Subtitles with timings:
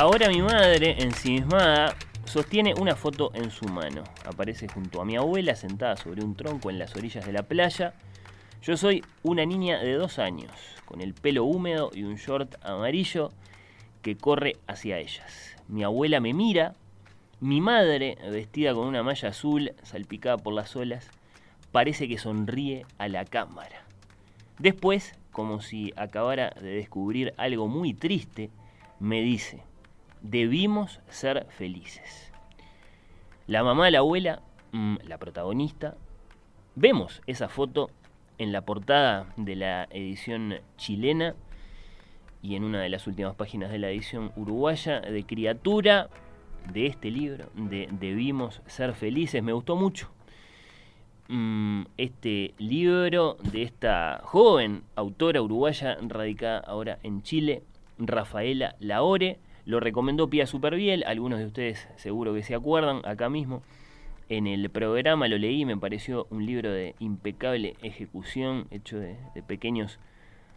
[0.00, 4.02] Ahora mi madre, ensimismada, sostiene una foto en su mano.
[4.24, 7.92] Aparece junto a mi abuela sentada sobre un tronco en las orillas de la playa.
[8.62, 10.52] Yo soy una niña de dos años,
[10.86, 13.30] con el pelo húmedo y un short amarillo
[14.00, 15.54] que corre hacia ellas.
[15.68, 16.72] Mi abuela me mira,
[17.40, 21.10] mi madre, vestida con una malla azul salpicada por las olas,
[21.72, 23.84] parece que sonríe a la cámara.
[24.58, 28.48] Después, como si acabara de descubrir algo muy triste,
[28.98, 29.62] me dice,
[30.22, 32.32] debimos ser felices.
[33.46, 35.96] La mamá, la abuela, mm, la protagonista,
[36.74, 37.90] vemos esa foto
[38.38, 41.34] en la portada de la edición chilena
[42.42, 46.08] y en una de las últimas páginas de la edición uruguaya de Criatura,
[46.72, 49.42] de este libro, de Debimos ser felices.
[49.42, 50.10] Me gustó mucho
[51.28, 57.62] mm, este libro de esta joven autora uruguaya radicada ahora en Chile,
[57.98, 59.38] Rafaela Laore
[59.70, 63.62] lo recomendó Pía Superbiel, algunos de ustedes seguro que se acuerdan, acá mismo.
[64.28, 70.00] En el programa lo leí, me pareció un libro de impecable ejecución, hecho de, pequeños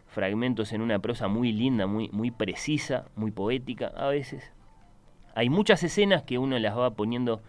[0.08, 4.52] fragmentos en una prosa muy linda, muy, muy precisa, muy poética a veces.
[5.36, 7.40] Hay muchas escenas que uno las va poniendo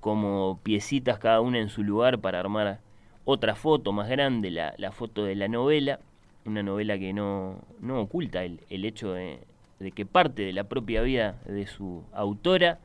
[0.00, 2.80] como piecitas cada una en su lugar para armar
[3.24, 6.00] otra foto más grande, la, foto de la novela,
[6.44, 9.38] una novela que no, no oculta el, el hecho de,
[9.82, 12.78] de que parte de la propia vida de su autora.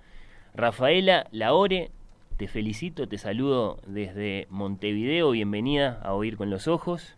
[0.55, 1.91] Rafaela Laore,
[2.37, 7.15] te felicito, te saludo desde Montevideo, bienvenida a Oír con los Ojos.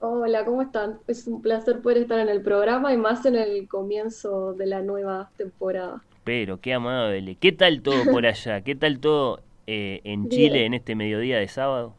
[0.00, 0.98] Hola, ¿cómo están?
[1.06, 4.82] Es un placer poder estar en el programa y más en el comienzo de la
[4.82, 6.02] nueva temporada.
[6.24, 7.36] Pero, qué amable.
[7.36, 8.62] ¿Qué tal todo por allá?
[8.62, 11.94] ¿Qué tal todo eh, en Chile en este mediodía de sábado?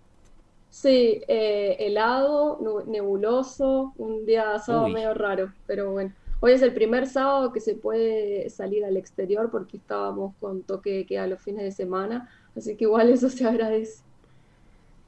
[0.69, 6.11] Sí, eh, helado, nebuloso, un día sábado medio raro, pero bueno.
[6.45, 10.91] Hoy es el primer sábado que se puede salir al exterior porque estábamos con toque
[10.91, 14.03] de queda los fines de semana, así que igual eso se agradece.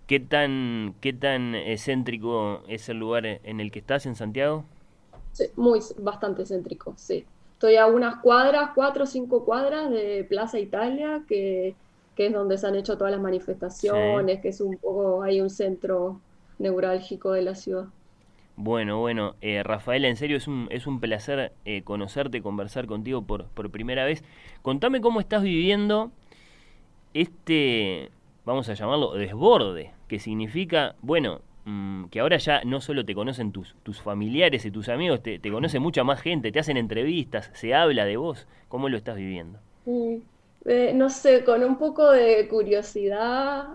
[0.07, 4.65] ¿Qué tan, qué tan excéntrico es el lugar en el que estás en Santiago?
[5.33, 7.23] Sí, muy, bastante excéntrico, sí.
[7.53, 11.75] Estoy a unas cuadras, cuatro o cinco cuadras de Plaza Italia, que,
[12.15, 16.19] es donde se han hecho todas las manifestaciones, que es un poco, hay un centro
[16.57, 17.89] neurálgico de la ciudad.
[18.59, 23.21] Bueno, bueno, eh, Rafaela, en serio es un, es un placer eh, conocerte, conversar contigo
[23.21, 24.23] por, por primera vez.
[24.63, 26.11] Contame cómo estás viviendo
[27.13, 28.09] este,
[28.45, 33.51] vamos a llamarlo, desborde, que significa, bueno, mm, que ahora ya no solo te conocen
[33.51, 37.51] tus, tus familiares y tus amigos, te, te, conoce mucha más gente, te hacen entrevistas,
[37.53, 38.47] se habla de vos.
[38.69, 39.59] ¿Cómo lo estás viviendo?
[40.65, 43.67] Eh, no sé, con un poco de curiosidad,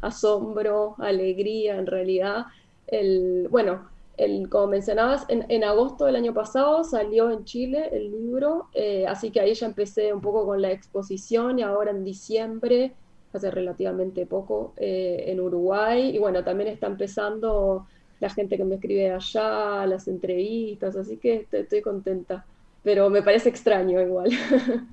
[0.00, 2.46] asombro, alegría en realidad
[2.86, 8.68] el, bueno, el, como mencionabas, en, agosto del año pasado salió en Chile el libro,
[8.72, 12.92] eh, así que ahí ya empecé un poco con la exposición y ahora en diciembre,
[13.32, 16.14] hace relativamente poco, eh, en Uruguay.
[16.14, 17.86] Y bueno, también está empezando
[18.20, 22.46] la gente que me escribe allá, las entrevistas, así que estoy, contenta,
[22.82, 24.30] pero me parece extraño igual.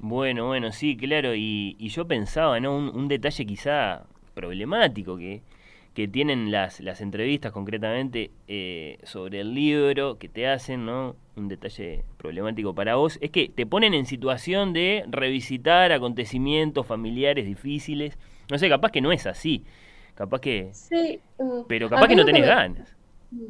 [0.00, 2.76] Bueno, bueno, sí, claro, y, yo pensaba, ¿no?
[2.76, 5.42] un detalle quizá problemático que
[5.98, 11.16] que tienen las, las entrevistas concretamente eh, sobre el libro que te hacen, ¿no?
[11.34, 17.46] Un detalle problemático para vos, es que te ponen en situación de revisitar acontecimientos familiares
[17.46, 18.16] difíciles.
[18.48, 19.64] No sé, capaz que no es así.
[20.14, 20.68] Capaz que...
[20.72, 21.18] Sí.
[21.36, 22.94] Mm, pero capaz que no tenés ganas.
[23.32, 23.46] Mm.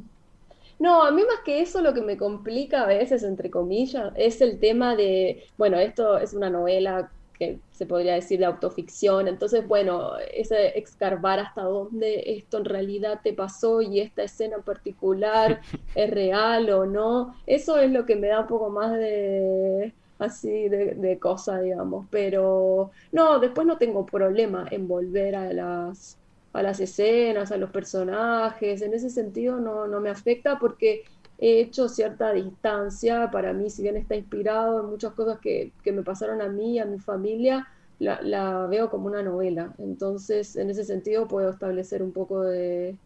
[0.79, 4.41] No, a mí más que eso lo que me complica a veces, entre comillas, es
[4.41, 9.29] el tema de, bueno, esto es una novela que se podría decir de autoficción.
[9.29, 14.63] Entonces, bueno, ese excarbar hasta dónde esto en realidad te pasó y esta escena en
[14.63, 15.61] particular
[15.95, 20.69] es real o no, eso es lo que me da un poco más de así
[20.69, 22.07] de, de cosa, digamos.
[22.11, 26.19] Pero no, después no tengo problema en volver a las,
[26.53, 28.83] a las escenas, a los personajes.
[28.83, 31.05] En ese sentido no, no me afecta porque
[31.39, 36.03] he hecho cierta distancia, para mí, si bien está inspirado en muchas cosas que, me
[36.03, 37.69] pasaron a mí a mi familia,
[38.01, 39.75] la, veo como una novela.
[39.79, 42.97] Entonces, en ese sentido, puedo establecer un poco de,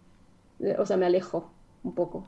[0.79, 1.51] o sea, me alejo
[1.83, 2.27] un poco.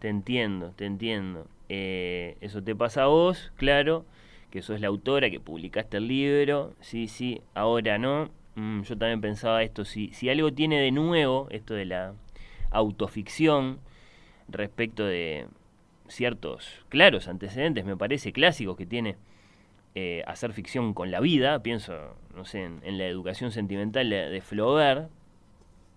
[0.00, 1.46] te entiendo, te entiendo.
[1.68, 4.04] eh, eso te pasa a vos, claro,
[4.50, 8.30] que sos la autora, que publicaste el libro, sí, sí, ahora no.
[8.54, 12.14] Mm, yo también pensaba esto, si, si algo tiene de nuevo, esto de la
[12.70, 13.78] autoficción,
[14.48, 15.46] respecto de
[16.08, 19.16] ciertos claros antecedentes, me parece, clásicos que tiene
[19.94, 25.10] eh, hacer ficción con la vida, pienso, no sé, en, la educación sentimental de, Flaubert,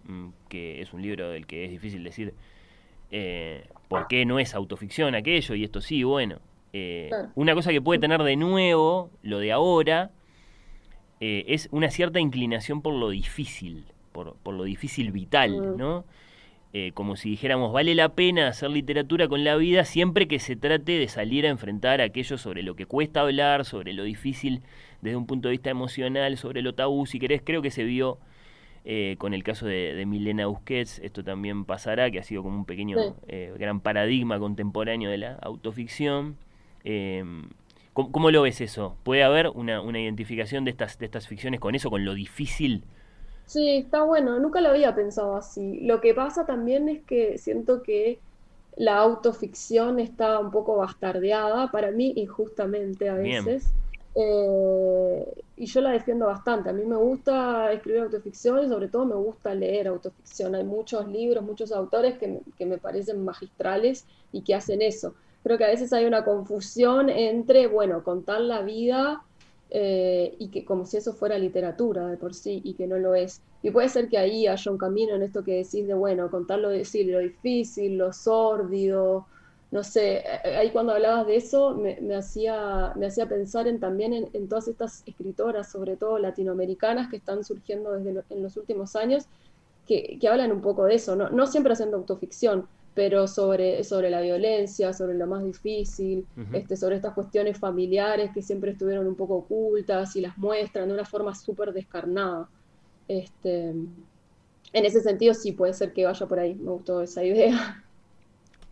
[0.05, 2.33] mm, que es un libro del que es difícil decir
[3.11, 6.39] eh, por qué no es autoficción aquello, y esto sí, bueno.
[6.73, 10.11] Eh, una cosa que puede tener de nuevo, lo de ahora,
[11.19, 15.77] es una cierta inclinación por lo difícil, por, por lo difícil vital, mm.
[15.77, 16.05] ¿no?
[16.73, 20.55] Eh, como si dijéramos, vale la pena hacer literatura con la vida siempre que se
[20.55, 24.61] trate de salir a enfrentar aquello sobre lo que cuesta hablar, sobre lo difícil
[25.01, 28.19] desde un punto de vista emocional, sobre lo tabú, si querés, creo que se vio
[28.85, 32.65] eh, con el caso de, Milena Busquets, esto también pasará, que ha sido como un
[32.65, 32.97] pequeño
[33.27, 36.37] eh, gran paradigma contemporáneo de la autoficción.
[36.85, 37.49] Em,
[37.93, 38.95] ¿cómo, lo ves eso?
[39.03, 42.85] ¿Puede haber una, una identificación de estas, de estas ficciones con eso, con lo difícil?
[43.51, 45.81] Sí, está bueno, nunca lo había pensado así.
[45.81, 48.17] Lo que pasa también es que siento que
[48.77, 53.73] la autoficción está un poco bastardeada, para mí injustamente a veces.
[54.15, 56.69] Eh, y yo la defiendo bastante.
[56.69, 60.55] A mí me gusta escribir autoficción y sobre todo me gusta leer autoficción.
[60.55, 65.13] Hay muchos libros, muchos autores que, que me parecen magistrales y que hacen eso.
[65.43, 69.25] Creo que a veces hay una confusión entre, bueno, contar la vida
[69.73, 73.15] eh, y que como si eso fuera literatura de por sí y que no lo
[73.15, 73.41] es.
[73.63, 76.59] Y puede ser que ahí haya un camino en esto que decís de, bueno, contar
[76.59, 79.27] lo, decir, lo difícil, lo sórdido,
[79.71, 84.29] no sé, eh, ahí cuando hablabas de eso me, hacía, me hacía pensar en, también
[84.33, 89.27] en, todas estas escritoras, sobre todo latinoamericanas, que están surgiendo desde en los últimos años,
[89.87, 94.09] que, que, hablan un poco de eso, no, no siempre haciendo autoficción, pero sobre, sobre
[94.09, 99.15] la violencia, sobre lo más difícil, este, sobre estas cuestiones familiares que siempre estuvieron un
[99.15, 102.49] poco ocultas y las muestran de una forma súper descarnada.
[103.07, 107.83] Este, en ese sentido sí puede ser que vaya por ahí, me gustó esa idea.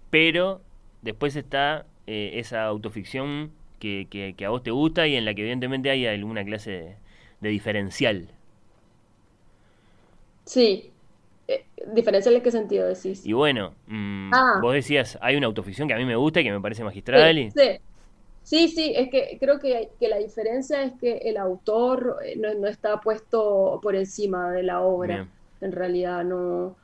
[0.10, 0.62] Pero
[1.02, 5.42] después está eh, esa autoficción que, que, a vos te gusta y en la que
[5.42, 6.96] evidentemente hay alguna clase de,
[7.40, 8.28] de diferencial.
[10.44, 10.92] Sí,
[11.50, 13.26] eh, ¿Diferencial en qué sentido decís?
[13.26, 14.60] Y bueno, mm, ah.
[14.62, 17.36] vos decías, hay una autoficción que a mí me gusta y que me parece magistral.
[17.36, 17.80] Sí, sí.
[18.44, 22.54] sí, sí, es que creo que, que, la diferencia es que el autor eh, no,
[22.54, 25.28] no está puesto por encima de la obra.
[25.60, 26.76] En realidad, no.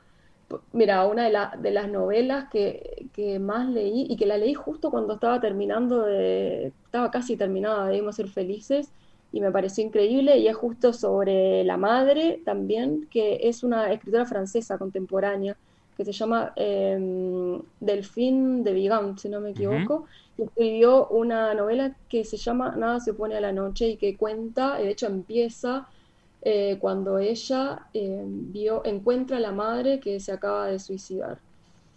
[0.74, 4.90] Mira, una de, de las novelas que, que, más leí y que la leí justo
[4.90, 6.74] cuando estaba terminando de.
[6.86, 8.92] Estaba casi terminada, debimos ser felices
[9.36, 14.26] y me pareció increíble y es justo sobre la madre también, que es una escritora
[14.26, 15.58] francesa contemporánea
[15.98, 20.06] que se llama eh, Delphine de Vigan, si no me equivoco,
[20.38, 24.16] y escribió una novela que se llama Nada se opone a la noche y que
[24.16, 25.86] cuenta, de hecho empieza
[26.42, 31.40] eh, cuando ella em, vio, encuentra a la madre que se acaba de suicidar.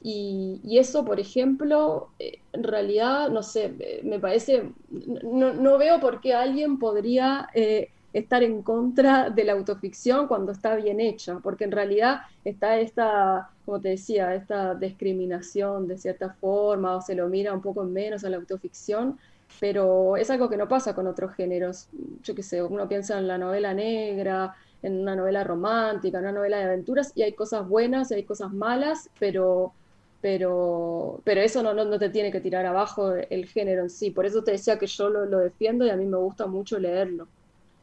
[0.01, 6.21] Y, eso, por ejemplo, eh, en realidad, no sé, eh, me parece, no, veo por
[6.21, 11.65] qué alguien podría eh, estar en contra de la autoficción cuando está bien hecha, porque
[11.65, 17.29] en realidad está esta, como te decía, esta discriminación de cierta forma, o se lo
[17.29, 19.19] mira un poco menos a la autoficción,
[19.61, 21.89] pero es algo que no pasa con otros géneros.
[22.23, 26.33] Yo qué sé, uno piensa en la novela negra, en una novela romántica, en una
[26.33, 29.73] novela de aventuras, y hay cosas buenas y hay cosas malas, pero
[30.21, 34.11] pero, pero eso no, no, te tiene que tirar abajo el género en sí.
[34.11, 36.79] Por eso te decía que yo lo, lo defiendo y a mí me gusta mucho
[36.79, 37.29] leerlo.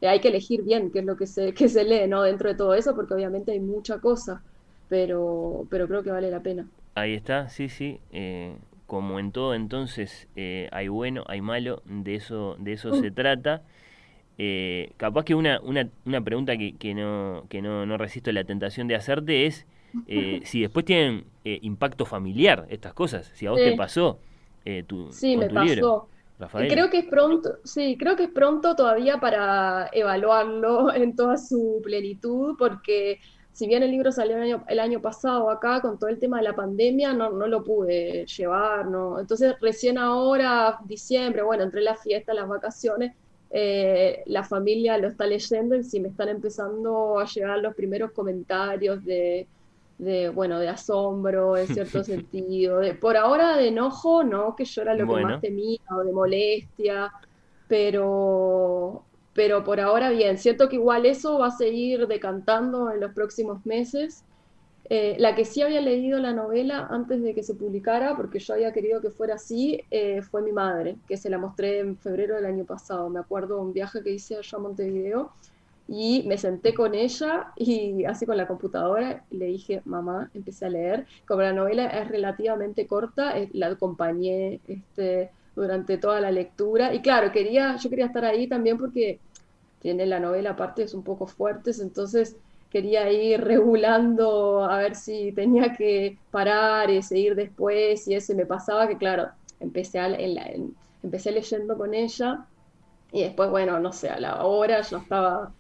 [0.02, 2.24] Y hay que elegir bien qué es lo que se, que se lee ¿no?
[2.24, 4.42] dentro de todo eso, porque obviamente hay mucha cosa,
[4.90, 6.68] pero, pero creo que vale la pena.
[6.96, 8.00] Ahí está, sí, sí.
[8.12, 13.12] Eh, como en todo entonces eh, hay bueno, hay malo, de eso, de eso se
[13.12, 13.14] mm.
[13.14, 13.64] trata.
[14.38, 18.44] Eh, capaz que una, una, una pregunta que, que, no, que no, no resisto la
[18.44, 19.66] tentación de hacerte es
[20.08, 24.20] eh, si después tienen eh, impacto familiar estas cosas, si a vos te pasó
[24.64, 26.08] eh, tu, sí, me pasó.
[26.52, 31.80] Creo que es pronto, sí, creo que es pronto todavía para evaluarlo en toda su
[31.84, 33.20] plenitud, porque
[33.54, 36.38] si bien el libro salió el año, el año pasado acá con todo el tema
[36.38, 39.18] de la pandemia, no, no lo pude llevar, ¿no?
[39.20, 43.14] Entonces recién ahora, diciembre, bueno, entre las fiestas, las vacaciones,
[44.26, 49.06] la familia lo está leyendo y sí me están empezando a llegar los primeros comentarios
[49.06, 49.48] de,
[49.98, 52.80] de, bueno, de asombro en cierto sentido.
[52.80, 56.12] De, por ahora de enojo, no, que yo era lo que más temía, o de
[56.12, 57.12] molestia,
[57.68, 63.14] pero, pero por ahora bien, siento que igual eso va a seguir decantando en los
[63.14, 64.24] próximos meses.
[64.88, 68.54] Eh, la que sí había leído la novela antes de que se publicara, porque yo
[68.54, 72.36] había querido que fuera así, eh, fue mi madre, que se la mostré en febrero
[72.36, 73.10] del año pasado.
[73.10, 75.32] Me acuerdo un viaje que hice allá a Montevideo
[75.88, 80.70] y me senté con ella y así con la computadora le dije, mamá, empecé a
[80.70, 81.06] leer.
[81.28, 87.32] Como la novela es relativamente corta, la acompañé este, durante toda la lectura y claro,
[87.32, 89.20] quería, yo quería estar ahí también porque
[89.80, 92.36] tiene la novela partes un poco fuertes, entonces
[92.72, 98.48] quería ir regulando a ver si tenía que parar y seguir después y ese me
[98.48, 99.28] pasaba que claro,
[99.60, 100.08] empecé, a,
[101.04, 102.48] empecé leyendo con ella
[103.12, 105.54] y después, bueno, no sé, a la hora yo estaba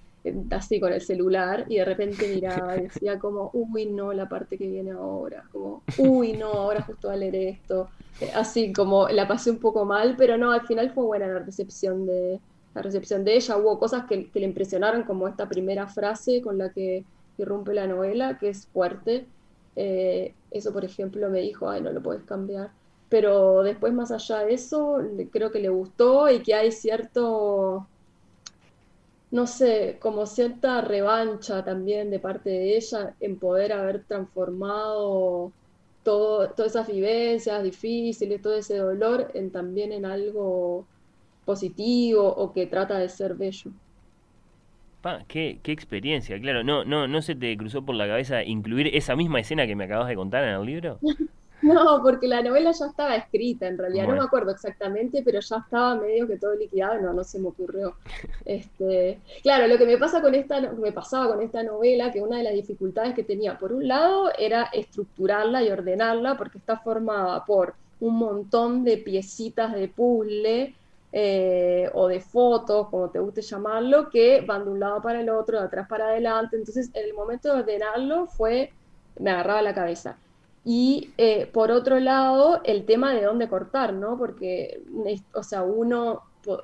[0.51, 4.58] así con el celular y de repente miraba y decía como, uy, no, la parte
[4.58, 7.89] que viene ahora, como, uy, no, ahora justo va a leer esto,
[8.22, 11.39] eh, así como la pasé un poco mal, pero no, al final fue buena la
[11.39, 12.39] recepción de,
[12.74, 16.72] la recepción de ella, hubo cosas que, le impresionaron, como esta primera frase con la
[16.72, 17.03] que
[17.38, 19.25] irrumpe la novela, que es fuerte,
[19.75, 22.72] eh, eso por ejemplo me dijo, ay, no lo puedes cambiar,
[23.10, 24.98] pero después más allá de eso,
[25.32, 27.88] creo que le gustó y que hay cierto
[29.36, 35.54] no sé, como cierta revancha también de parte de ella en poder haber transformado
[36.04, 40.89] todo, todas esas vivencias difíciles, todo ese dolor, en también en algo
[41.46, 43.72] positivo o que trata de ser bello.
[45.27, 46.63] qué, qué experiencia, claro.
[46.63, 49.86] No, no, ¿No se te cruzó por la cabeza incluir esa misma escena que me
[49.86, 51.01] acabas de contar en el libro?
[51.66, 55.58] No, porque la novela ya estaba escrita, en realidad no me acuerdo exactamente, pero ya
[55.58, 57.96] estaba medio que todo liquidado, no, no se me ocurrió.
[58.46, 62.38] Este, claro, lo que me pasa con esta, me pasaba con esta novela, que una
[62.38, 67.44] de las dificultades que tenía, por un lado, era estructurarla y ordenarla, porque está formada
[67.46, 70.76] por un montón de piecitas de puzzle
[71.12, 75.30] eh, o de fotos, como te guste llamarlo, que van de un lado para el
[75.32, 76.58] otro, de atrás para adelante.
[76.58, 78.72] Entonces, en el momento de ordenarlo fue,
[79.18, 80.18] me agarraba la cabeza.
[80.68, 84.18] Y eh, por otro lado, el tema de dónde cortar, ¿no?
[84.18, 84.82] Porque,
[85.34, 86.24] o sea, uno,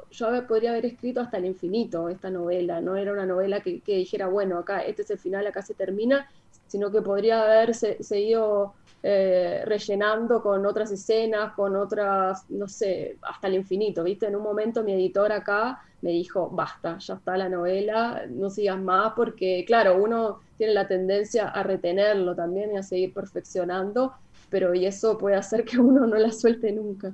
[0.09, 4.27] yo podría haber escrito hasta el infinito esta novela, no era una novela que, dijera,
[4.27, 6.27] bueno, acá este es el final, acá se termina,
[6.65, 13.47] sino que podría haber seguido eh, rellenando con otras escenas, con otras, no sé, hasta
[13.47, 14.27] el infinito, ¿viste?
[14.27, 18.79] En un momento mi editor acá me dijo, basta, ya está la novela, no sigas
[18.79, 24.13] más, porque claro, uno tiene la tendencia a retenerlo también y a seguir perfeccionando,
[24.49, 27.11] pero y eso puede hacer que uno no la suelte nunca.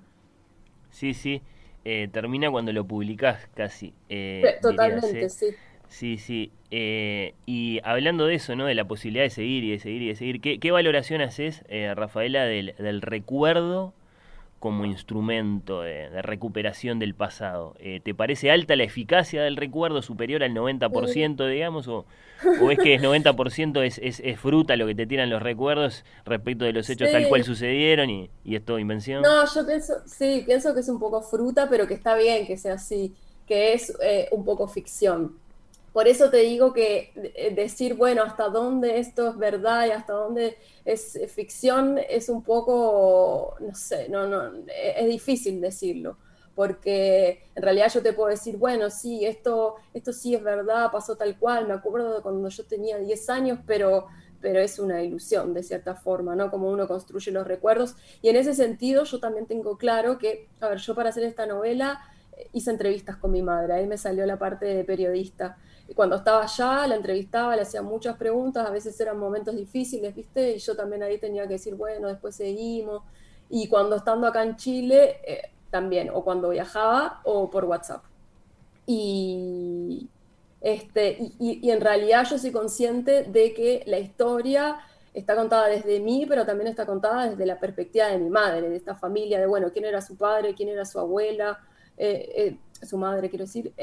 [0.89, 1.41] Sí, sí,
[1.85, 3.93] eh, termina cuando lo publicas casi.
[4.09, 5.47] Eh, totalmente, sí.
[5.89, 6.51] Sí, sí.
[6.71, 8.65] Eh, y hablando de eso, ¿no?
[8.65, 11.63] De la posibilidad de seguir y de seguir y de seguir, ¿qué, qué valoración haces,
[11.95, 13.93] Rafaela, del, del recuerdo
[14.59, 17.75] como instrumento de, recuperación del pasado.
[17.79, 21.87] Eh, ¿Te parece alta la eficacia del recuerdo, superior al 90%, digamos?
[21.87, 22.05] ¿O,
[22.61, 26.03] o es que es 90% es, es, es, fruta lo que te tiran los recuerdos
[26.25, 29.21] respecto de los hechos tal cual sucedieron y, y, es todo invención?
[29.21, 32.57] No, yo pienso, sí, pienso que es un poco fruta, pero que está bien que
[32.57, 33.13] sea así,
[33.47, 35.37] que es eh, un poco ficción.
[35.97, 40.13] Por eso te digo que eh, decir, bueno, hasta dónde esto es verdad y hasta
[40.13, 46.19] dónde es ficción es un poco, no sé, no, no, es difícil decirlo,
[46.53, 51.15] porque en realidad yo te puedo decir, bueno, sí, esto, esto sí es verdad, pasó
[51.15, 54.05] tal cual, me acuerdo de cuando yo tenía 10 años, pero,
[54.39, 56.51] pero es una ilusión de cierta forma, ¿no?
[56.51, 57.95] Como uno construye los recuerdos.
[58.21, 61.47] Y en ese sentido yo también tengo claro que, a ver, yo para hacer esta
[61.47, 62.16] novela eh,
[62.53, 65.57] hice entrevistas con mi madre, ahí me salió la parte de periodista
[65.95, 70.55] cuando estaba allá, la entrevistaba, le hacía muchas preguntas, a veces eran momentos difíciles, ¿viste?
[70.55, 73.03] Y yo también ahí tenía que decir, bueno, después seguimos.
[73.49, 78.03] Y cuando estando acá en Chile, eh, también, o cuando viajaba, o por WhatsApp.
[78.85, 80.09] Y,
[80.61, 84.77] este, y, en realidad yo soy consciente de que la historia
[85.13, 88.75] está contada desde mí, pero también está contada desde la perspectiva de mi madre, de
[88.75, 91.59] esta familia, de, bueno, quién era su padre, quién era su abuela,
[91.97, 93.73] eh, eh, su madre, quiero decir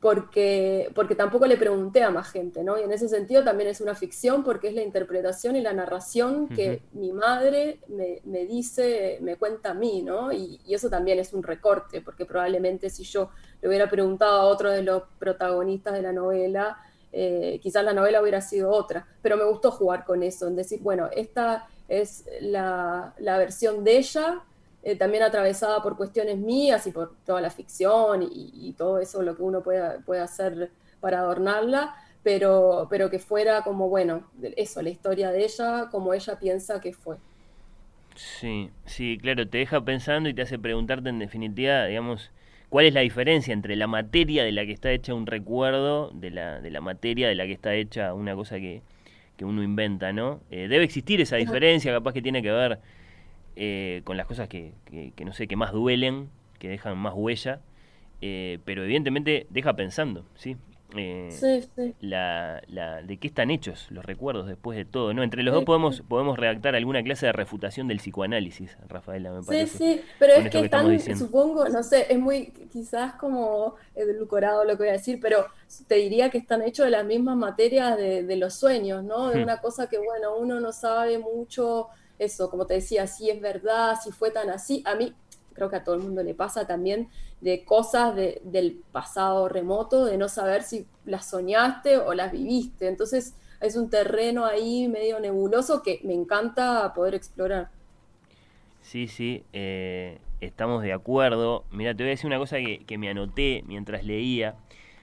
[0.00, 2.78] porque, porque tampoco le pregunté a más gente, ¿no?
[2.78, 6.48] Y en ese sentido también es una ficción porque es la interpretación y la narración
[6.48, 10.32] que mi madre me, me, dice, me cuenta a mí, ¿no?
[10.32, 14.70] Y, eso también es un recorte, porque probablemente si yo le hubiera preguntado a otro
[14.70, 16.78] de los protagonistas de la novela,
[17.10, 20.80] eh, quizás la novela hubiera sido otra, pero me gustó jugar con eso, en decir,
[20.80, 24.44] bueno, esta es la, la versión de ella
[24.82, 29.36] eh, también atravesada por cuestiones mías y por toda la ficción y, todo eso, lo
[29.36, 30.70] que uno puede, puede hacer
[31.00, 34.24] para adornarla, pero, pero que fuera como, bueno,
[34.56, 37.16] eso, la historia de ella, como ella piensa que fue.
[38.14, 42.30] Sí, sí, claro, te deja pensando y te hace preguntarte en definitiva, digamos,
[42.68, 46.30] cuál es la diferencia entre la materia de la que está hecha un recuerdo, de
[46.30, 48.82] la, de la materia de la que está hecha una cosa que,
[49.36, 50.40] que uno inventa, ¿no?
[50.50, 52.80] Eh, debe existir esa diferencia, capaz que tiene que ver
[53.60, 56.28] eh, con las cosas que, que, no sé, que más duelen,
[56.60, 57.58] que dejan más huella,
[58.20, 60.56] eh, pero evidentemente deja pensando, ¿sí?
[60.96, 61.92] Eh, sí, sí.
[62.00, 65.24] La, la, de qué están hechos los recuerdos después de todo, ¿no?
[65.24, 69.76] Entre los dos podemos, podemos redactar alguna clase de refutación del psicoanálisis, Rafaela, me parece.
[69.76, 74.76] Sí, sí, pero es que, están, supongo, no sé, es muy, quizás como edulcorado lo
[74.76, 75.46] que voy a decir, pero
[75.88, 79.30] te diría que están hechos de las mismas materias de, de los sueños, ¿no?
[79.30, 79.42] De hmm.
[79.42, 81.88] una cosa que, bueno, uno no sabe mucho,
[82.18, 84.82] eso, como te decía, si es verdad, si fue tan así.
[84.84, 85.14] A mí,
[85.52, 87.08] creo que a todo el mundo le pasa también,
[87.40, 92.88] de cosas del pasado remoto, de no saber si las soñaste o las viviste.
[92.88, 97.70] Entonces es un terreno ahí medio nebuloso que me encanta poder explorar.
[98.82, 101.64] Sí, sí, eh, estamos de acuerdo.
[101.70, 104.54] Mira, te voy a decir una cosa que, me anoté mientras leía.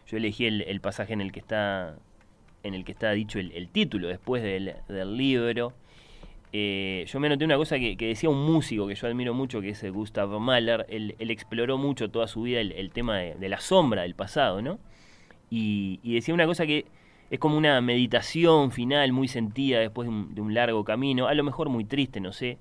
[0.07, 1.98] Yo elegí el, pasaje en el que está
[2.63, 5.74] en el que está dicho el, título después del, del libro.
[6.57, 9.71] Eh, yo me noté una cosa que, decía un músico que yo admiro mucho, que
[9.71, 10.85] es Gustav Mahler.
[10.88, 14.79] Él, exploró mucho toda su vida el, tema de, la sombra del pasado, ¿no?
[15.50, 16.85] Y, decía una cosa que
[17.29, 21.67] es como una meditación final muy sentida después de un, largo camino, a lo mejor
[21.67, 22.57] muy triste, no sé.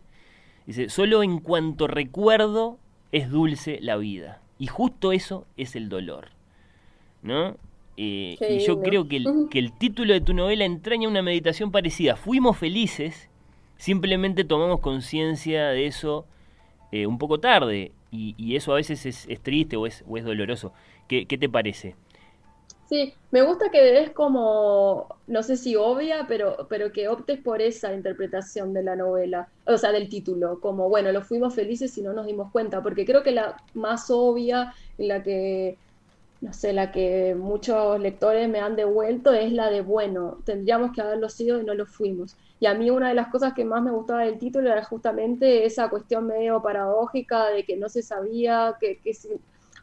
[0.66, 2.80] Dice, solo en cuanto recuerdo
[3.12, 4.42] es dulce la vida.
[4.58, 6.30] Y justo eso es el dolor,
[7.22, 7.56] ¿no?
[7.96, 11.70] Eh, y yo creo que el, que el título de tu novela entraña una meditación
[11.70, 12.16] parecida.
[12.16, 13.30] Fuimos felices
[13.76, 16.26] Simplemente tomamos conciencia de eso
[16.92, 20.72] eh, un poco tarde y, eso a veces es, triste o es, doloroso.
[21.08, 21.96] ¿Qué, te parece?
[22.88, 27.60] Sí, me gusta que es como, no sé si obvia, pero, pero que optes por
[27.60, 32.02] esa interpretación de la novela, o sea, del título, como, bueno, lo fuimos felices y
[32.02, 35.76] no nos dimos cuenta, porque creo que la más obvia, la que,
[36.44, 41.00] no sé, la que muchos lectores me han devuelto es la de, bueno, tendríamos que
[41.00, 42.36] haberlo sido y no lo fuimos.
[42.60, 45.64] Y a mí una de las cosas que más me gustaba del título era justamente
[45.64, 49.40] esa cuestión medio paradójica de que no se sabía, que, que, se,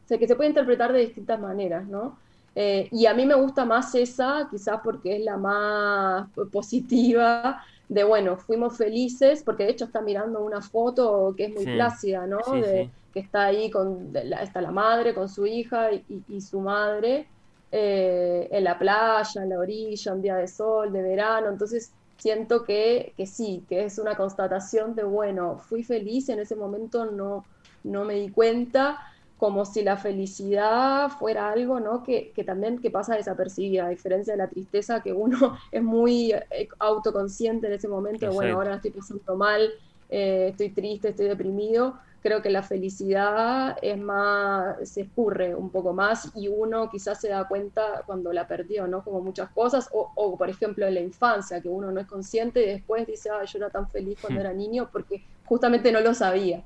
[0.07, 2.19] que se puede interpretar de distintas maneras, ¿no?
[2.53, 8.05] Eh, y a mí me gusta más esa, quizás porque es la más positiva, de
[8.05, 12.39] bueno, fuimos felices, porque de hecho está mirando una foto que es muy plácida, ¿no?
[12.53, 17.27] de, Que está ahí con, la, está la madre con su hija y, su madre
[17.69, 22.63] eh, en la playa, en la orilla, un día de sol, de verano, entonces siento
[22.63, 27.43] que, que, sí, que es una constatación de, bueno, fui feliz, en ese momento no,
[27.83, 28.99] no me di cuenta,
[29.41, 32.03] como si la felicidad fuera algo, ¿no?
[32.03, 36.31] Que, que también que pasa desapercibida, a diferencia de la tristeza, que uno es muy
[36.31, 39.67] eh, autoconsciente en ese momento, de, bueno, ahora estoy pasando mal,
[40.11, 45.91] eh, estoy triste, estoy deprimido, creo que la felicidad es más, se escurre un poco
[45.91, 49.03] más y uno quizás se da cuenta cuando la perdió, ¿no?
[49.03, 52.67] Como muchas cosas, o, por ejemplo en la infancia, que uno no es consciente y
[52.67, 54.45] después dice, ah, yo era tan feliz cuando hmm.
[54.45, 56.63] era niño porque justamente no lo sabía.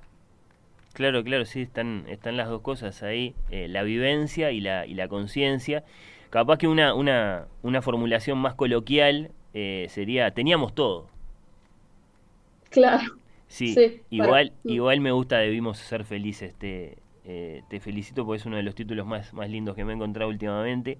[0.96, 4.94] Claro, claro, sí, están, están las dos cosas ahí, eh, la vivencia y la, y
[4.94, 5.84] la conciencia.
[6.30, 11.10] Capaz que una, una, una formulación más coloquial eh, sería, teníamos todo.
[12.70, 13.04] Claro.
[13.48, 13.76] Sí,
[14.10, 16.56] igual, igual me gusta Debimos ser felices.
[16.56, 19.92] Te, eh, te felicito porque es uno de los títulos más, más lindos que me
[19.92, 20.98] he encontrado últimamente.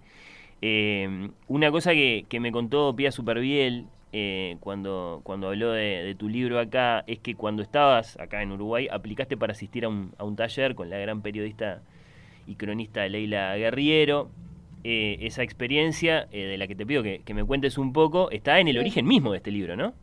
[1.48, 3.86] Una cosa que, que, me contó Pia Superviel
[4.18, 8.88] eh, cuando, cuando habló de, tu libro acá es que cuando estabas acá en Uruguay
[8.90, 11.82] aplicaste para asistir a un, a un taller con la gran periodista
[12.48, 14.30] y cronista Leila Guerriero.
[14.86, 18.70] esa experiencia de la que te pido que, que, me cuentes un poco está en
[18.70, 19.94] el origen mismo de este libro, ¿no?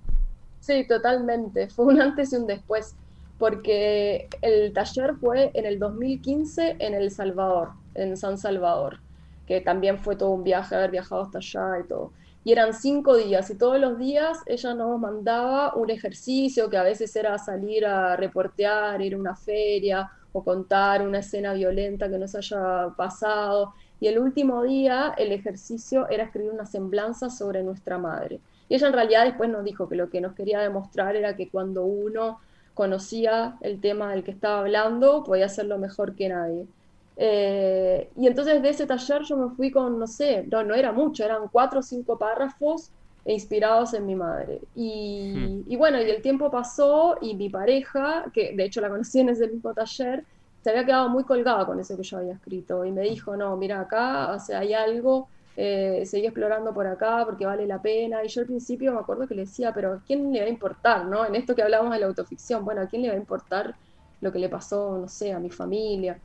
[0.60, 1.68] Sí, totalmente.
[1.68, 2.94] Fue un antes y un después,
[3.38, 8.98] porque el taller fue en el 2015 en El Salvador, en San Salvador,
[9.46, 12.12] que también fue todo un viaje, haber viajado hasta allá y todo.
[12.44, 16.82] Y eran cinco días y todos los días ella nos mandaba un ejercicio que a
[16.82, 22.18] veces era salir a reportear, ir a una feria o contar una escena violenta que
[22.18, 23.74] nos haya pasado.
[24.00, 28.40] Y el último día el ejercicio era escribir una semblanza sobre nuestra madre.
[28.68, 31.48] Y ella en realidad después nos dijo que lo que nos quería demostrar era que
[31.48, 32.40] cuando uno
[32.74, 36.66] conocía el tema del que estaba hablando, podía hacerlo mejor que nadie.
[37.16, 40.92] Eh, y entonces de ese taller yo me fui con, no sé, no, no era
[40.92, 42.90] mucho, eran cuatro o cinco párrafos
[43.24, 44.60] inspirados en mi madre.
[44.74, 45.64] Y, hmm.
[45.68, 49.28] y, bueno, y el tiempo pasó y mi pareja, que de hecho la conocí en
[49.28, 50.24] ese mismo taller,
[50.62, 53.56] se había quedado muy colgada con eso que yo había escrito y me dijo, no,
[53.56, 58.24] mira acá, o sea, hay algo eh, seguí explorando por acá porque vale la pena.
[58.24, 60.48] Y yo al principio me acuerdo que le decía, pero ¿a quién le va a
[60.48, 61.26] importar, no?
[61.26, 63.74] En esto que hablamos de la autoficción, bueno, ¿a quién le va a importar
[64.20, 66.18] lo que le pasó, no sé, a mi familia?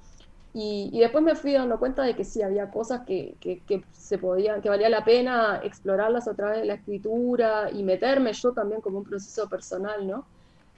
[0.59, 4.59] Y, después me fui dando cuenta de que sí, había cosas que, que, se podían,
[4.59, 8.97] que valía la pena explorarlas a través de la escritura y meterme yo también como
[8.97, 10.25] un proceso personal, ¿no?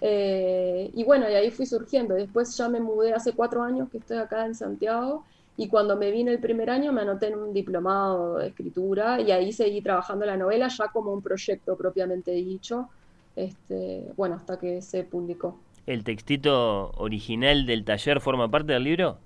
[0.01, 2.15] Eh, y bueno, y ahí fui surgiendo.
[2.15, 5.23] Después ya me mudé hace cuatro años que estoy acá en Santiago
[5.55, 9.31] y cuando me vine el primer año me anoté en un diplomado de escritura y
[9.31, 12.89] ahí seguí trabajando la novela ya como un proyecto propiamente dicho,
[13.37, 15.57] este, bueno, hasta que se publicó.
[15.85, 19.19] ¿El textito original del taller forma parte del libro?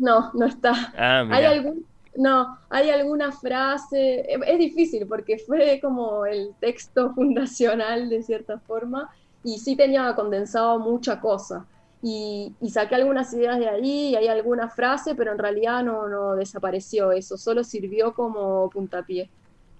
[0.00, 0.92] No, no está.
[0.96, 1.84] Ah, hay algún,
[2.16, 9.10] no, hay alguna frase, es difícil porque fue como el texto fundacional de cierta forma
[9.44, 11.66] y sí tenía condensado mucha cosa.
[12.02, 16.34] Y, saqué algunas ideas de ahí y hay alguna frase, pero en realidad no, no
[16.34, 19.28] desapareció eso, solo sirvió como puntapié.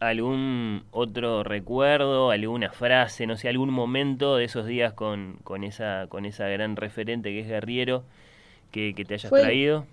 [0.01, 6.07] ¿Algún otro recuerdo, alguna frase, no sé, algún momento de esos días con, con, esa,
[6.09, 8.05] con esa gran referente que es Guerriero
[8.71, 9.87] que, te hayas traído?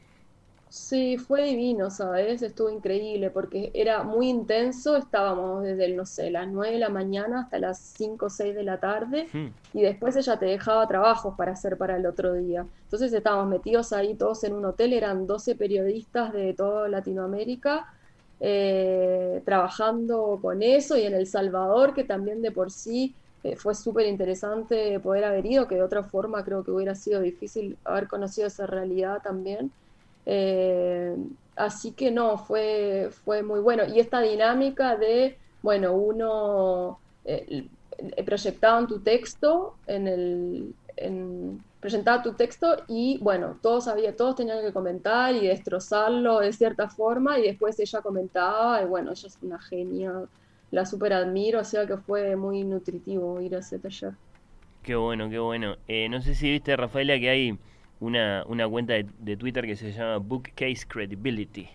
[0.69, 2.41] Sí, fue divino, ¿sabes?
[2.41, 7.41] Estuvo increíble porque era muy intenso, estábamos desde, no sé, las 9 de la mañana
[7.41, 9.27] hasta las 5 o 6 de la tarde
[9.73, 12.65] y después ella te dejaba trabajos para hacer para el otro día.
[12.83, 17.87] Entonces estábamos metidos ahí todos en un hotel, eran 12 periodistas de toda Latinoamérica
[18.39, 23.73] eh, trabajando con eso y en El Salvador, que también de por sí eh, fue
[23.73, 28.07] súper interesante poder haber ido, que de otra forma creo que hubiera sido difícil haber
[28.07, 29.71] conocido esa realidad también.
[30.29, 31.15] Eh,
[31.55, 33.83] así que no, fue, fue muy bueno.
[33.87, 37.65] Y esta dinámica de, bueno, uno eh,
[38.25, 44.35] proyectaba en tu texto, en el, en, presentaba tu texto y bueno, todos había, todos
[44.35, 49.27] tenían que comentar y destrozarlo de cierta forma y después ella comentaba y bueno, ella
[49.27, 50.13] es una genia,
[50.71, 54.13] la super admiro, o sea que fue muy nutritivo ir a ese taller.
[54.83, 55.77] Qué bueno, qué bueno.
[55.87, 57.57] Eh, no sé si viste, Rafaela, que hay
[57.99, 61.67] una, una cuenta de, Twitter que se llama Bookcase Credibility,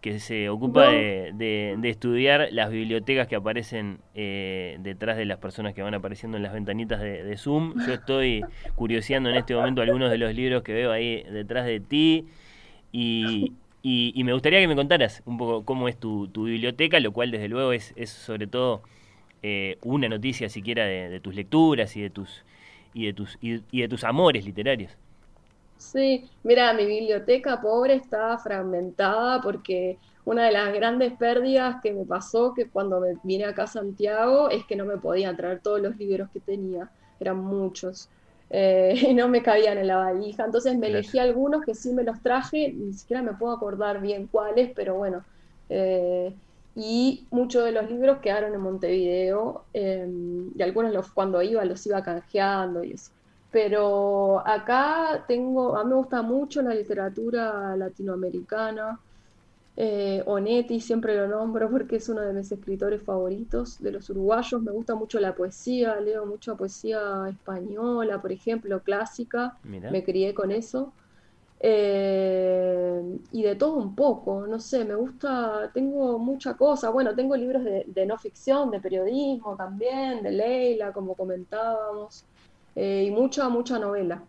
[0.00, 5.74] que se ocupa de, de, estudiar las bibliotecas que aparecen eh, detrás de las personas
[5.74, 7.74] que van apareciendo en las ventanitas de, Zoom.
[7.86, 11.80] Yo estoy curioseando en este momento algunos de los libros que veo ahí detrás de
[11.80, 12.26] ti
[12.90, 17.12] y, y, me gustaría que me contaras un poco cómo es tu, tu biblioteca, lo
[17.12, 18.82] cual desde luego es, es sobre todo
[19.44, 22.44] eh, una noticia siquiera de, tus lecturas y de tus
[22.94, 24.96] y de tus y de tus amores literarios.
[25.90, 32.04] Sí, mira, mi biblioteca pobre está fragmentada porque una de las grandes pérdidas que me
[32.06, 35.80] pasó que cuando me vine acá a Santiago es que no me podía traer todos
[35.80, 38.08] los libros que tenía, eran muchos,
[38.50, 40.44] eh, y no me cabían en la valija.
[40.44, 44.28] Entonces me elegí algunos que sí me los traje, ni siquiera me puedo acordar bien
[44.28, 45.24] cuáles, pero bueno.
[45.68, 46.34] Eh,
[46.74, 50.08] y muchos de los libros quedaron en Montevideo, eh,
[50.54, 53.12] y algunos los, cuando iba los iba canjeando y eso
[53.52, 59.04] pero acá tengo, a mí me gusta mucho la literatura latinoamericana.
[59.76, 64.62] Eh, Onetti siempre lo nombro porque es uno de mis escritores favoritos de los uruguayos.
[64.62, 69.58] Me gusta mucho la poesía, leo mucha poesía española, por ejemplo, clásica.
[69.90, 70.96] Me crié con eso.
[71.60, 76.90] Eh, y de todo un poco, no sé, me gusta, tengo mucha cosa.
[76.90, 82.26] Bueno, tengo libros de, de no ficción, de periodismo también, de Leila, como comentábamos.
[82.74, 84.22] Eh, y mucha, mucha novela.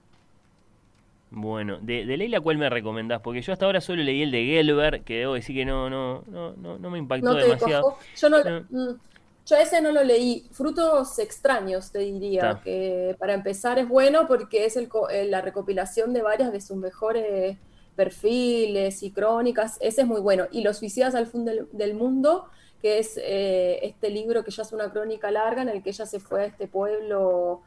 [1.35, 3.19] Bueno, de, de Leila, ¿cuál me recomendás?
[3.21, 6.23] Porque yo hasta ahora solo leí el de Gelber, que debo decir que no, no,
[6.27, 7.97] no, no, me impactó demasiado.
[8.15, 8.99] Yo, no, mm,
[9.45, 10.47] yo ese no lo leí.
[10.51, 16.13] Frutos extraños, te diría, que para empezar es bueno porque es el, eh, la recopilación
[16.13, 17.57] de varias de sus mejores
[17.95, 19.77] perfiles y crónicas.
[19.81, 20.45] Ese es muy bueno.
[20.51, 22.45] Y Los suicidas al fin del, mundo,
[22.79, 26.05] que es eh, este libro que ya es una crónica larga en el que ella
[26.05, 27.63] se fue a este pueblo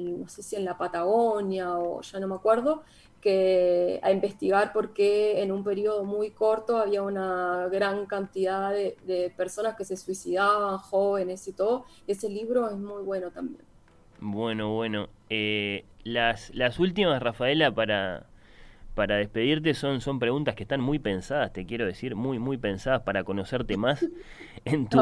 [0.00, 2.82] no sé si en la Patagonia o ya no me acuerdo,
[3.20, 9.32] que a investigar por qué en un periodo muy corto había una gran cantidad de,
[9.36, 11.84] personas que se suicidaban, jóvenes y todo.
[12.06, 13.62] Ese libro es muy bueno también.
[14.20, 15.08] Bueno, bueno.
[15.30, 18.26] Eh, las, las últimas, Rafaela, para,
[18.94, 23.02] para despedirte son, son preguntas que están muy pensadas, te quiero decir, muy, muy pensadas
[23.02, 24.04] para conocerte más
[24.64, 24.98] en tu,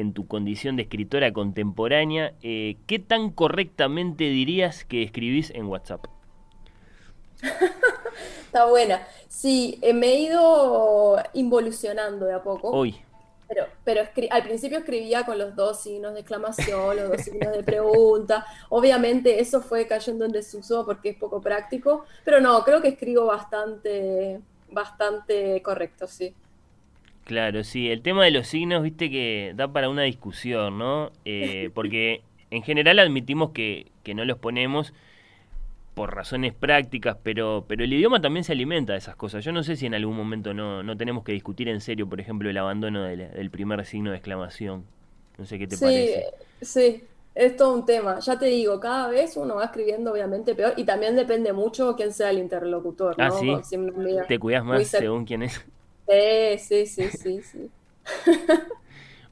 [0.00, 6.06] en tu condición de escritora contemporánea, eh, ¿qué tan correctamente dirías que escribís en WhatsApp?
[8.46, 9.06] Está buena.
[9.28, 12.70] Sí, eh, me he ido involucionando de a poco.
[12.70, 12.96] Hoy.
[13.48, 17.64] Pero, pero al principio escribía con los dos signos de exclamación, los dos signos de
[17.64, 18.46] pregunta.
[18.68, 23.26] Obviamente eso fue cayendo en desuso porque es poco práctico, pero no, creo que escribo
[23.26, 26.32] bastante, bastante correcto, sí.
[27.24, 31.12] Claro, sí, el tema de los signos, viste que da para una discusión, ¿no?
[31.24, 34.92] Eh, porque en general admitimos que, que no los ponemos
[35.94, 39.44] por razones prácticas, pero, pero el idioma también se alimenta de esas cosas.
[39.44, 42.20] Yo no sé si en algún momento no, no tenemos que discutir en serio, por
[42.20, 44.84] ejemplo, el abandono del, del primer signo de exclamación.
[45.38, 46.26] No sé qué te Sí, parece.
[46.60, 48.18] sí, es todo un tema.
[48.20, 52.12] Ya te digo, cada vez uno va escribiendo obviamente peor y también depende mucho quién
[52.12, 53.44] sea el interlocutor, Ah, ¿no?
[53.44, 53.62] sí.
[53.70, 55.64] Me mira Te cuidas más según quién es.
[56.06, 57.72] Sí, sí, sí, sí, sí.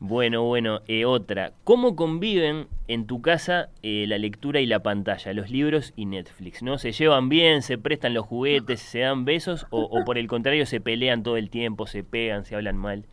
[0.00, 1.54] Bueno, bueno, eh, otra.
[1.64, 6.62] ¿Cómo conviven en tu casa eh, la lectura y la pantalla, los libros y Netflix?
[6.62, 6.78] ¿No?
[6.78, 10.66] ¿Se llevan bien, se prestan los juguetes, se dan besos o, o por el contrario
[10.66, 13.04] se pelean todo el tiempo, se pegan, se hablan mal?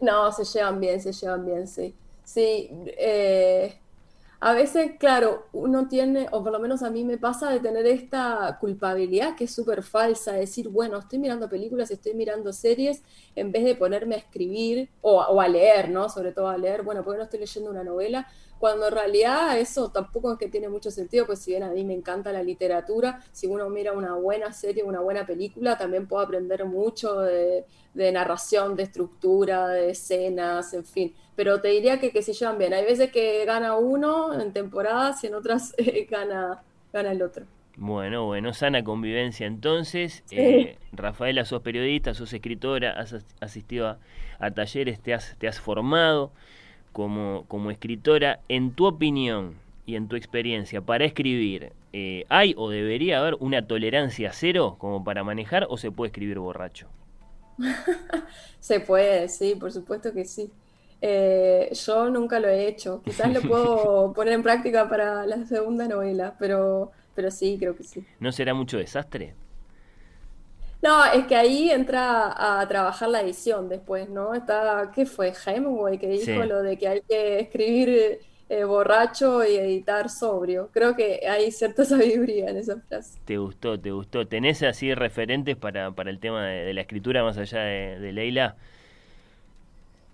[0.00, 1.94] No, se llevan bien, se llevan bien, sí.
[2.24, 2.68] Sí,
[2.98, 3.80] eh,
[4.38, 7.86] a veces, claro, uno tiene, o por lo menos a mí me pasa de tener
[7.86, 13.02] esta culpabilidad que es súper falsa, de decir, bueno, estoy mirando películas, estoy mirando series,
[13.34, 16.10] en vez de ponerme a escribir o, a leer, ¿no?
[16.10, 19.90] Sobre todo a leer, bueno, porque no estoy leyendo una novela, cuando en realidad eso
[19.90, 23.22] tampoco es que tiene mucho sentido, pues si bien a mí me encanta la literatura,
[23.32, 28.76] si uno mira una buena serie, una buena película, también puedo aprender mucho de narración,
[28.76, 31.14] de estructura, de escenas, en fin.
[31.36, 32.74] Pero te diría que, que se llevan bien.
[32.74, 37.46] Hay veces que gana uno en temporadas y en otras eh, gana, gana el otro.
[37.76, 40.24] Bueno, bueno, sana convivencia entonces.
[40.24, 40.36] Sí.
[40.36, 43.98] Eh, Rafaela, sos periodista, sos escritora, has as- asistido a,
[44.38, 46.32] a talleres, te has, te has formado
[46.92, 48.40] como, como escritora.
[48.48, 53.66] En tu opinión y en tu experiencia, para escribir, eh, ¿hay o debería haber una
[53.66, 56.88] tolerancia cero como para manejar o se puede escribir borracho?
[58.60, 60.52] Se puede, sí, por supuesto que sí.
[61.00, 63.02] Eh, yo nunca lo he hecho.
[63.02, 67.84] Quizás lo puedo poner en práctica para la segunda novela, pero, pero sí, creo que
[67.84, 68.06] sí.
[68.18, 69.34] ¿No será mucho desastre?
[70.82, 74.34] No, es que ahí entra a trabajar la edición después, ¿no?
[74.34, 75.32] Está, ¿qué fue?
[75.44, 76.32] Hemingway que dijo Sí.
[76.44, 80.70] lo de que hay que escribir eh, borracho y editar sobrio.
[80.72, 83.18] Creo que hay cierta sabiduría en esa frase.
[83.24, 83.80] ¿Te gustó?
[83.80, 84.28] ¿Te gustó?
[84.28, 88.12] ¿Tenés así referentes para, para el tema de, de la escritura más allá de, de
[88.12, 88.56] Leila?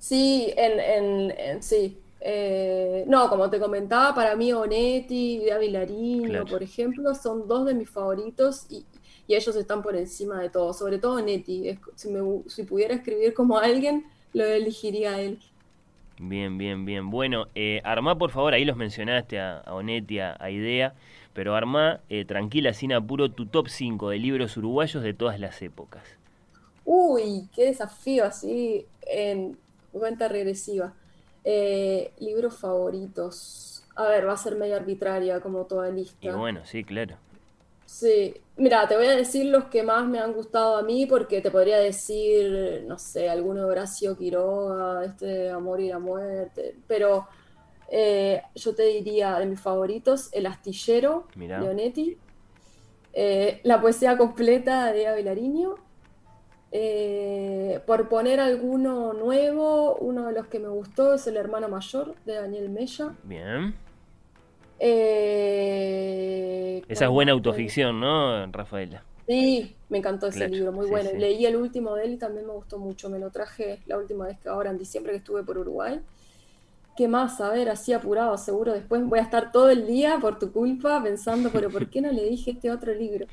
[0.03, 1.99] Sí, en, en, en- sí.
[2.25, 5.51] Eh, no, como te comentaba, para mí Onetti y
[6.23, 6.47] Claro.
[6.47, 8.87] por ejemplo, son dos de mis favoritos y,
[9.27, 11.69] y ellos están por encima de todo, sobre todo Onetti.
[11.69, 15.41] Es- si me, si pudiera escribir como alguien, lo elegiría a él.
[16.19, 17.11] Bien, bien, bien.
[17.11, 20.95] Bueno, eh, armá por favor, ahí los mencionaste a, a Onetti, a, a Idea,
[21.35, 25.61] pero armá eh, tranquila, sin apuro, tu top 5 de libros uruguayos de todas las
[25.63, 26.19] épocas.
[26.85, 29.62] Uy, qué desafío así en
[29.93, 30.95] cuenta regresiva.
[31.45, 33.85] Eh, libros favoritos.
[33.97, 36.37] A ver, va a ser medio arbitraria como toda Y lista.
[36.37, 37.17] bueno, sí, claro.
[37.85, 41.43] Sí, mira, te voy a decir los que más me han gustado a mí porque
[41.43, 46.77] te podría decir, no sé, alguno de Horacio Quiroga, este de Amor y la Muerte,
[46.87, 47.27] pero
[47.91, 51.61] eh, yo te diría de mis favoritos, El Astillero, Mirá.
[51.61, 52.17] Leonetti,
[53.13, 55.75] eh, la poesía completa de Vilariño,
[56.73, 62.17] eh, por poner alguno nuevo, uno de los que me gustó es El Hermano Mayor
[62.25, 63.19] de Daniel Mella.
[63.23, 63.75] Bien.
[64.79, 69.07] Eh, Esa es ¿cuál buena autoficción, ¿no, Rafaela?
[69.27, 71.11] Sí, me encantó ese libro, muy sí, bueno.
[71.11, 71.17] sí.
[71.17, 73.09] Leí el último de él y también me gustó mucho.
[73.11, 76.01] Me lo traje la última vez que ahora en diciembre que estuve por Uruguay.
[76.97, 77.41] ¿Qué más?
[77.41, 78.73] A ver, así apurado, seguro.
[78.73, 82.11] Después voy a estar todo el día por tu culpa pensando, pero ¿por qué no
[82.13, 83.27] le dije este otro libro?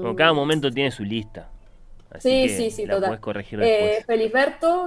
[0.00, 1.50] Bueno, cada momento tiene su lista.
[2.10, 3.20] Así Sí, que sí, sí, la total.
[3.20, 4.04] corregir eh,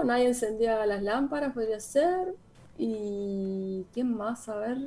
[0.05, 2.35] Nadie encendía las lámparas, podría ser.
[2.77, 4.47] ¿Y quién más?
[4.49, 4.77] A ver.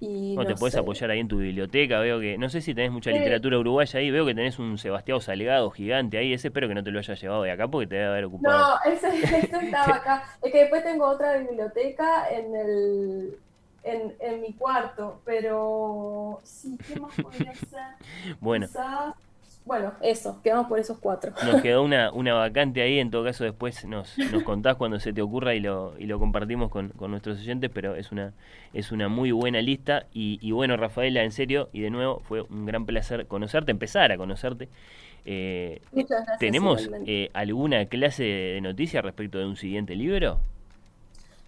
[0.00, 0.78] Y te no podés sé.
[0.80, 2.00] apoyar ahí en tu biblioteca.
[2.00, 3.16] Veo que, no sé si tenés mucha Sí.
[3.16, 4.10] literatura uruguaya ahí.
[4.10, 6.32] Veo que tenés un Sebastián Salgado gigante ahí.
[6.32, 8.70] Ese espero que no te lo hayas llevado de acá porque te debe haber ocupado.
[8.70, 10.24] No, ese, ese estaba acá.
[10.42, 13.40] Es que después tengo otra biblioteca en el
[13.82, 17.96] en, en mi cuarto, pero sí, ¿qué más podría ser?
[18.40, 19.14] Bueno, Quizás,
[19.64, 21.32] bueno, eso, quedamos por esos cuatro.
[21.42, 22.98] nos quedó una, una vacante ahí.
[22.98, 26.18] En todo caso, después nos, nos contás cuando se te ocurra y lo, y lo
[26.18, 27.70] compartimos con, con nuestros oyentes.
[27.72, 28.34] Pero es una,
[28.72, 30.06] es una muy buena lista.
[30.12, 34.12] Y, y bueno, Rafaela, en serio, y de nuevo, fue un gran placer conocerte, empezar
[34.12, 34.68] a conocerte.
[35.24, 36.38] Eh, Muchas gracias.
[36.38, 40.40] ¿Tenemos eh, alguna clase de, de noticia respecto de un siguiente libro?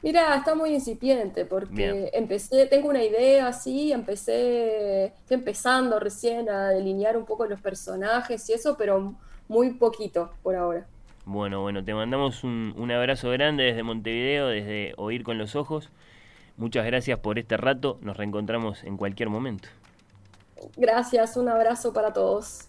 [0.03, 2.11] Mira, está muy incipiente porque Bien.
[2.12, 8.49] empecé, tengo una idea así, empecé, estoy empezando recién a delinear un poco los personajes
[8.51, 9.15] y eso, pero
[9.49, 10.87] muy poquito por ahora.
[11.25, 15.88] Bueno, bueno, te mandamos un, un abrazo grande desde Montevideo, desde Oír con los Ojos.
[16.57, 17.99] Muchas gracias por este rato.
[18.03, 19.69] Nos reencontramos en cualquier momento.
[20.77, 22.69] Gracias, un abrazo para todos.